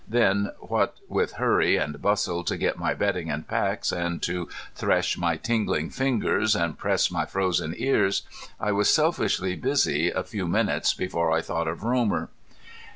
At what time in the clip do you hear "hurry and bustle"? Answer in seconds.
1.33-2.43